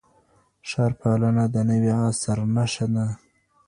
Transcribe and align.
ښارپالنه 0.69 1.45
د 1.53 1.55
نوي 1.69 1.91
عصر 2.01 2.37
نښه 2.55 2.87
ده. 2.95 3.05